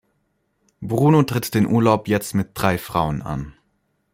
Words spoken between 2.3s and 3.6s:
mit drei Frauen an.